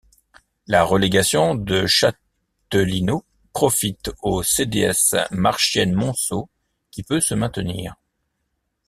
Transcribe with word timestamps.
La 0.65 0.83
relégation 0.83 1.53
de 1.53 1.85
Châtelineau 1.85 3.23
profite 3.53 4.09
au 4.23 4.41
CdS 4.41 5.13
Marchienne-Monceau 5.29 6.49
qui 6.89 7.03
peut 7.03 7.21
se 7.21 7.35
maintenir. 7.35 7.93